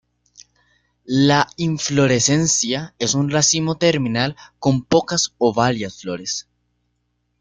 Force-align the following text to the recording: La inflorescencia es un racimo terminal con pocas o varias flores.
La 1.05 1.47
inflorescencia 1.57 2.95
es 2.97 3.13
un 3.13 3.29
racimo 3.29 3.77
terminal 3.77 4.35
con 4.57 4.83
pocas 4.83 5.35
o 5.37 5.53
varias 5.53 6.01
flores. 6.01 6.47